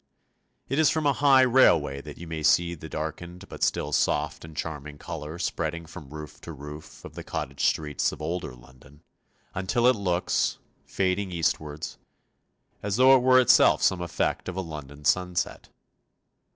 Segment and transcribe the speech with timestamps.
[0.67, 4.43] It is from a high railway that you may see the darkened but still soft
[4.43, 9.03] and charming colour spreading from roof to roof of the cottage streets of older London,
[9.53, 11.99] until it looks fading eastwards
[12.81, 15.69] as though it were itself some effect of a London sunset.